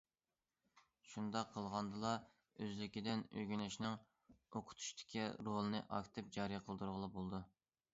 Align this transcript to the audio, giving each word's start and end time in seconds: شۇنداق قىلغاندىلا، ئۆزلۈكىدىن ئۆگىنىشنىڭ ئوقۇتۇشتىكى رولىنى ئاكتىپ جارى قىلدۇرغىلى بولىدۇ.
شۇنداق 1.11 1.51
قىلغاندىلا، 1.57 2.15
ئۆزلۈكىدىن 2.65 3.23
ئۆگىنىشنىڭ 3.43 4.01
ئوقۇتۇشتىكى 4.41 5.33
رولىنى 5.51 5.87
ئاكتىپ 5.89 6.39
جارى 6.41 6.65
قىلدۇرغىلى 6.69 7.17
بولىدۇ. 7.19 7.49